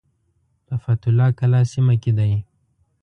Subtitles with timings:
[0.65, 2.33] په فتح الله کلا سیمه کې دی.